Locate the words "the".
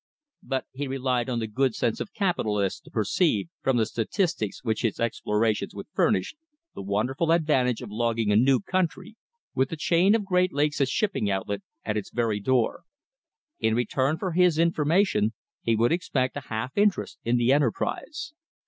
1.37-1.45, 3.77-3.85, 6.73-6.81, 9.69-9.75, 17.37-17.53